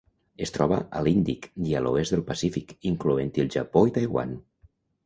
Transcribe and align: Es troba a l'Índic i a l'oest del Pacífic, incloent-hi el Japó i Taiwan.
Es 0.45 0.53
troba 0.55 0.79
a 0.99 1.03
l'Índic 1.07 1.45
i 1.73 1.75
a 1.75 1.83
l'oest 1.89 2.17
del 2.17 2.25
Pacífic, 2.33 2.75
incloent-hi 2.95 3.47
el 3.47 3.57
Japó 3.59 3.89
i 3.93 3.97
Taiwan. 4.01 4.39